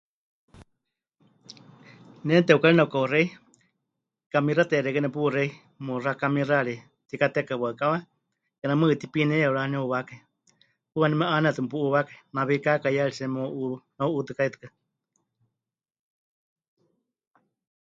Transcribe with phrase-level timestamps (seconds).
[2.25, 3.27] Ne neteukari nepɨka'uxei,
[4.31, 5.49] kamixateya xeikɨ́a nepuxei,
[5.85, 7.97] muxá kamixayari pɨtikatekai waɨkawa,
[8.59, 10.19] kename mɨɨkɨ tipinieya pɨraniuwákai,
[10.89, 13.65] paɨ waníu me'ánenetɨ mepu'uuwákai, nawí kaakaiyaritsie meu'u...
[13.97, 14.69] meu'utɨkaitɨ́.